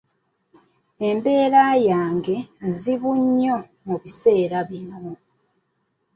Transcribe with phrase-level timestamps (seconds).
[1.07, 2.35] Embeera yange
[2.67, 4.97] nzibu nnyo mu biseera bino.